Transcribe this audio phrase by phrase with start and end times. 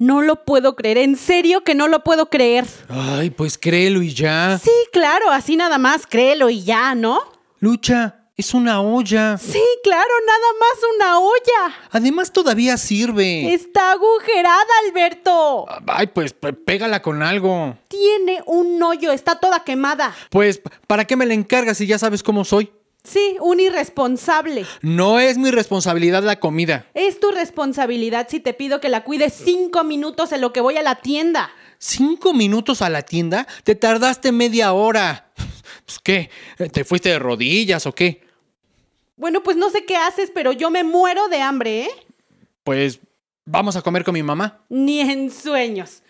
[0.00, 2.64] No lo puedo creer, en serio que no lo puedo creer.
[2.88, 4.58] Ay, pues créelo y ya.
[4.58, 7.20] Sí, claro, así nada más, créelo y ya, ¿no?
[7.58, 9.36] Lucha, es una olla.
[9.36, 11.76] Sí, claro, nada más una olla.
[11.90, 13.52] Además todavía sirve.
[13.52, 15.66] Está agujerada, Alberto.
[15.86, 17.76] Ay, pues pégala con algo.
[17.88, 20.14] Tiene un hoyo, está toda quemada.
[20.30, 22.72] Pues, ¿para qué me la encargas si ya sabes cómo soy?
[23.02, 24.66] Sí, un irresponsable.
[24.82, 26.86] No es mi responsabilidad la comida.
[26.94, 30.76] Es tu responsabilidad si te pido que la cuides cinco minutos en lo que voy
[30.76, 31.50] a la tienda.
[31.78, 33.46] ¿Cinco minutos a la tienda?
[33.64, 35.30] Te tardaste media hora.
[35.86, 36.30] Pues, ¿Qué?
[36.72, 38.22] ¿Te fuiste de rodillas o qué?
[39.16, 41.90] Bueno, pues no sé qué haces, pero yo me muero de hambre, ¿eh?
[42.62, 43.00] Pues,
[43.44, 44.64] vamos a comer con mi mamá.
[44.68, 46.02] Ni en sueños.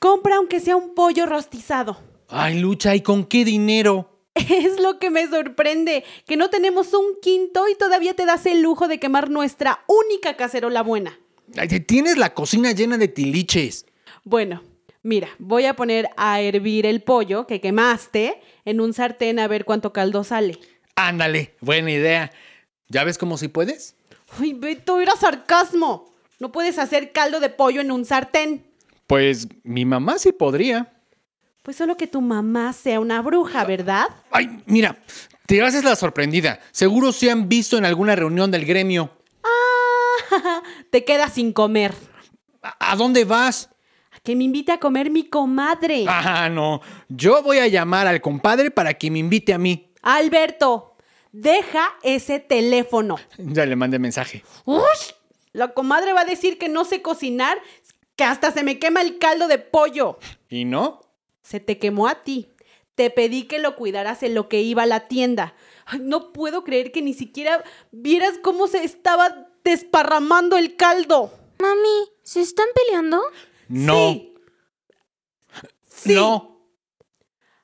[0.00, 1.98] Compra aunque sea un pollo rostizado.
[2.28, 4.13] Ay, Lucha, ¿y con qué dinero?
[4.50, 8.62] Es lo que me sorprende, que no tenemos un quinto y todavía te das el
[8.62, 11.18] lujo de quemar nuestra única cacerola buena.
[11.86, 13.86] Tienes la cocina llena de tiliches.
[14.24, 14.62] Bueno,
[15.02, 19.64] mira, voy a poner a hervir el pollo que quemaste en un sartén a ver
[19.64, 20.58] cuánto caldo sale.
[20.96, 22.32] Ándale, buena idea.
[22.88, 23.94] ¿Ya ves cómo si puedes?
[24.38, 26.12] Ay, Beto, era sarcasmo.
[26.40, 28.64] No puedes hacer caldo de pollo en un sartén.
[29.06, 30.93] Pues mi mamá sí podría.
[31.64, 34.08] Pues solo que tu mamá sea una bruja, ¿verdad?
[34.30, 34.98] Ay, mira,
[35.46, 36.60] te haces la sorprendida.
[36.72, 39.10] Seguro se han visto en alguna reunión del gremio.
[39.42, 41.94] Ah, te quedas sin comer.
[42.60, 43.70] ¿A, dónde vas?
[44.12, 46.04] A que me invite a comer mi comadre.
[46.06, 46.82] Ah, no.
[47.08, 49.90] Yo voy a llamar al compadre para que me invite a mí.
[50.02, 50.98] Alberto,
[51.32, 53.16] deja ese teléfono.
[53.38, 54.44] Ya le mandé mensaje.
[54.66, 55.12] ¡Ush!
[55.54, 57.56] La comadre va a decir que no sé cocinar,
[58.16, 60.18] que hasta se me quema el caldo de pollo.
[60.50, 61.03] ¿Y no?
[61.44, 62.48] Se te quemó a ti.
[62.94, 65.54] Te pedí que lo cuidaras en lo que iba a la tienda.
[65.84, 67.62] Ay, no puedo creer que ni siquiera
[67.92, 71.32] vieras cómo se estaba desparramando el caldo.
[71.58, 73.22] Mami, ¿se están peleando?
[73.68, 74.12] No.
[74.12, 74.34] Sí.
[75.88, 76.14] Sí.
[76.14, 76.66] No.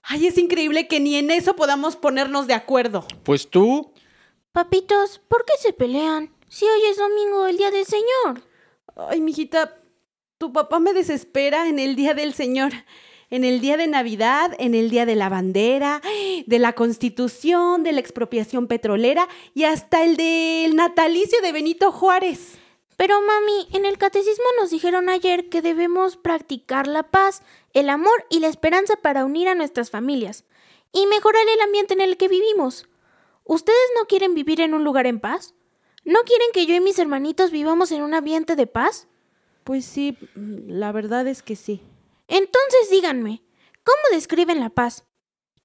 [0.02, 3.06] Ay, es increíble que ni en eso podamos ponernos de acuerdo.
[3.24, 3.94] Pues tú.
[4.52, 6.34] Papitos, ¿por qué se pelean?
[6.48, 8.42] Si hoy es domingo, el día del Señor.
[8.96, 9.80] Ay, mijita,
[10.36, 12.72] tu papá me desespera en el día del Señor.
[13.30, 16.02] En el día de Navidad, en el día de la bandera,
[16.46, 22.58] de la Constitución, de la expropiación petrolera y hasta el del natalicio de Benito Juárez.
[22.96, 27.42] Pero mami, en el catecismo nos dijeron ayer que debemos practicar la paz,
[27.72, 30.44] el amor y la esperanza para unir a nuestras familias
[30.92, 32.88] y mejorar el ambiente en el que vivimos.
[33.44, 35.54] ¿Ustedes no quieren vivir en un lugar en paz?
[36.04, 39.06] ¿No quieren que yo y mis hermanitos vivamos en un ambiente de paz?
[39.64, 41.80] Pues sí, la verdad es que sí.
[42.30, 43.42] Entonces díganme,
[43.82, 45.04] ¿cómo describen la paz?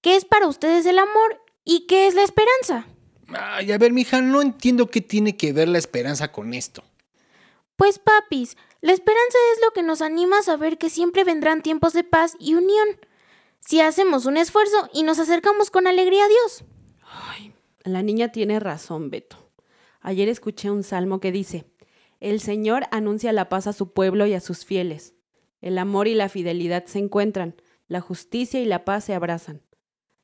[0.02, 2.88] ¿Qué es para ustedes el amor y qué es la esperanza?
[3.28, 6.84] Ay, a ver, mija, no entiendo qué tiene que ver la esperanza con esto.
[7.76, 11.94] Pues papis, la esperanza es lo que nos anima a saber que siempre vendrán tiempos
[11.94, 12.88] de paz y unión.
[13.60, 16.64] Si hacemos un esfuerzo y nos acercamos con alegría a Dios.
[17.84, 19.52] La niña tiene razón, Beto.
[20.02, 21.66] Ayer escuché un salmo que dice,
[22.20, 25.15] El Señor anuncia la paz a su pueblo y a sus fieles.
[25.66, 27.56] El amor y la fidelidad se encuentran,
[27.88, 29.64] la justicia y la paz se abrazan.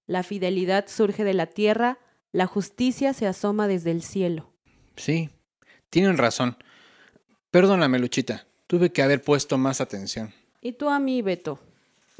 [0.05, 1.97] La fidelidad surge de la tierra,
[2.31, 4.53] la justicia se asoma desde el cielo.
[4.97, 5.31] Sí,
[5.89, 6.57] tienen razón.
[7.49, 8.45] Perdóname, Luchita.
[8.67, 10.31] Tuve que haber puesto más atención.
[10.61, 11.59] Y tú a mí, Beto.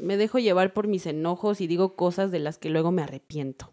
[0.00, 3.72] Me dejo llevar por mis enojos y digo cosas de las que luego me arrepiento.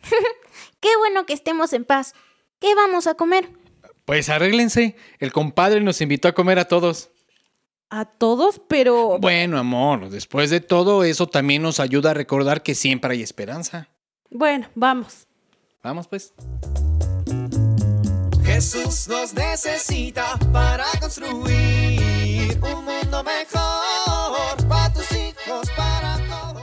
[0.78, 2.14] Qué bueno que estemos en paz.
[2.60, 3.50] ¿Qué vamos a comer?
[4.04, 4.94] Pues arréglense.
[5.18, 7.10] El compadre nos invitó a comer a todos
[7.90, 9.18] a todos, pero...
[9.18, 13.88] Bueno, amor, después de todo eso también nos ayuda a recordar que siempre hay esperanza.
[14.30, 15.26] Bueno, vamos.
[15.82, 16.32] Vamos pues.
[18.44, 26.62] Jesús nos necesita para construir un mundo mejor para tus hijos, para todos.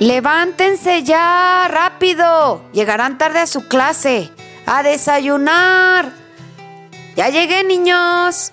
[0.00, 2.62] Levántense ya, rápido.
[2.72, 4.30] Llegarán tarde a su clase.
[4.66, 6.25] A desayunar.
[7.16, 8.52] Ya llegué, niños.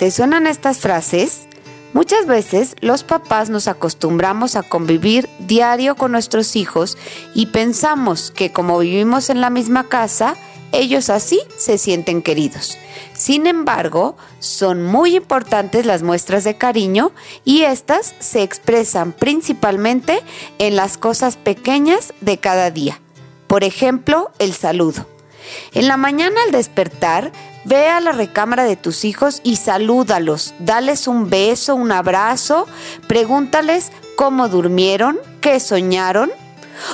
[0.00, 1.46] ¿Te suenan estas frases?
[1.92, 6.98] Muchas veces los papás nos acostumbramos a convivir diario con nuestros hijos
[7.34, 10.34] y pensamos que como vivimos en la misma casa,
[10.72, 12.78] ellos así se sienten queridos.
[13.12, 17.12] Sin embargo, son muy importantes las muestras de cariño
[17.44, 20.20] y estas se expresan principalmente
[20.58, 23.00] en las cosas pequeñas de cada día.
[23.46, 25.06] Por ejemplo, el saludo.
[25.72, 27.32] En la mañana al despertar,
[27.70, 32.66] ve a la recámara de tus hijos y salúdalos, dales un beso, un abrazo,
[33.06, 36.32] pregúntales cómo durmieron, qué soñaron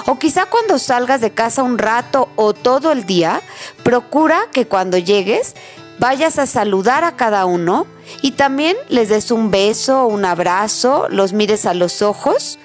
[0.05, 3.40] o quizá cuando salgas de casa un rato o todo el día,
[3.84, 5.55] procura que cuando llegues
[5.99, 7.87] vayas a saludar a cada uno
[8.20, 12.58] y también les des un beso, un abrazo, los mires a los ojos.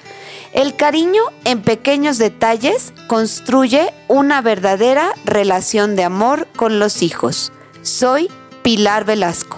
[0.51, 7.53] El cariño en pequeños detalles construye una verdadera relación de amor con los hijos.
[7.83, 8.29] Soy
[8.61, 9.57] Pilar Velasco.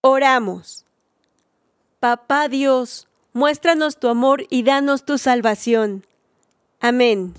[0.00, 0.86] Oramos.
[1.98, 6.06] Papá Dios, muéstranos tu amor y danos tu salvación.
[6.80, 7.34] Amén.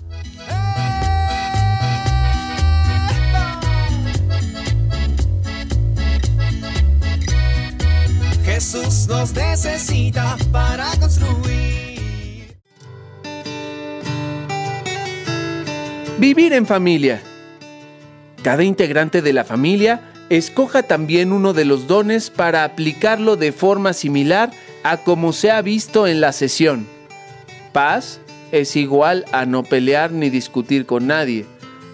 [9.52, 12.56] Necesita para construir.
[16.18, 17.22] Vivir en familia.
[18.42, 20.00] Cada integrante de la familia
[20.30, 24.50] escoja también uno de los dones para aplicarlo de forma similar
[24.82, 26.88] a como se ha visto en la sesión.
[27.72, 28.20] Paz
[28.50, 31.46] es igual a no pelear ni discutir con nadie.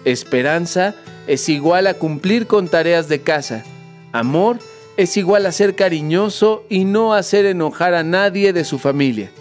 [0.05, 0.95] Esperanza
[1.27, 3.63] es igual a cumplir con tareas de casa.
[4.13, 4.59] Amor
[4.99, 9.31] es igual a ser cariñoso y no hacer enojar a nadie de su familia.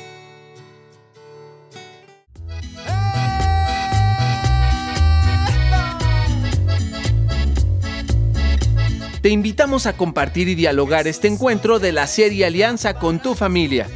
[9.21, 13.89] Te invitamos a compartir y dialogar este encuentro de la serie Alianza con tu familia.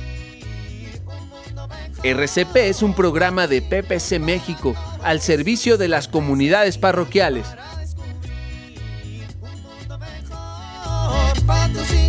[2.03, 4.75] RCP es un programa de PPC México
[5.05, 7.47] al servicio de las comunidades parroquiales.
[11.47, 12.02] Para tus